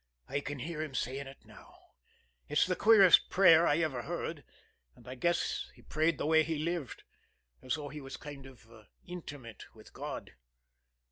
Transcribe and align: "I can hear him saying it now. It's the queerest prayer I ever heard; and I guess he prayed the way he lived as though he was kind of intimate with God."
"I 0.27 0.39
can 0.39 0.57
hear 0.57 0.81
him 0.81 0.95
saying 0.95 1.27
it 1.27 1.45
now. 1.45 1.77
It's 2.49 2.65
the 2.65 2.75
queerest 2.75 3.29
prayer 3.29 3.67
I 3.67 3.77
ever 3.81 4.01
heard; 4.01 4.43
and 4.95 5.07
I 5.07 5.13
guess 5.13 5.69
he 5.75 5.83
prayed 5.83 6.17
the 6.17 6.25
way 6.25 6.41
he 6.41 6.57
lived 6.57 7.03
as 7.61 7.75
though 7.75 7.89
he 7.89 8.01
was 8.01 8.17
kind 8.17 8.47
of 8.47 8.67
intimate 9.05 9.65
with 9.75 9.93
God." 9.93 10.33